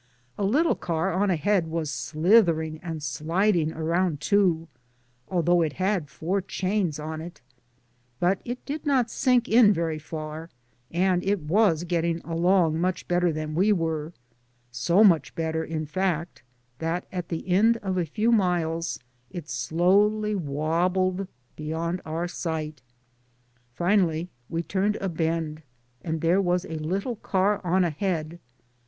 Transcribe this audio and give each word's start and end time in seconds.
A 0.35 0.43
little 0.43 0.73
car 0.73 1.13
on 1.13 1.29
ahead 1.29 1.67
was 1.69 1.91
slithering 1.91 2.79
and 2.81 3.03
sliding 3.03 3.71
around 3.71 4.19
too, 4.19 4.67
although 5.29 5.61
it 5.61 5.73
had 5.73 6.09
four 6.09 6.41
chains 6.41 6.97
on 6.99 7.21
it, 7.21 7.39
but 8.19 8.41
it 8.43 8.65
did 8.65 8.83
not 8.83 9.11
sink 9.11 9.47
in 9.47 9.71
very 9.71 9.99
far 9.99 10.49
and 10.89 11.23
it 11.23 11.41
was 11.41 11.83
getting 11.83 12.19
along 12.21 12.79
much 12.79 13.07
better 13.07 13.31
than 13.31 13.53
we 13.53 13.71
were 13.71 14.07
ŌĆö 14.07 14.13
so 14.71 15.03
much 15.03 15.35
better 15.35 15.63
in 15.63 15.85
fact, 15.85 16.41
that 16.79 17.05
at 17.11 17.29
the 17.29 17.47
end 17.47 17.77
of 17.83 17.95
a 17.99 18.03
few 18.03 18.31
miles 18.31 18.97
it 19.29 19.47
slowly 19.47 20.33
wobbled 20.33 21.27
beyond 21.55 22.01
our 22.07 22.27
sight. 22.27 22.81
Finally 23.75 24.29
we 24.49 24.63
turned 24.63 24.95
a 24.95 25.07
bend 25.07 25.61
and 26.01 26.21
there 26.21 26.41
was 26.41 26.65
a 26.65 26.79
little 26.79 27.17
car 27.17 27.61
on 27.63 27.83
ahead. 27.83 28.39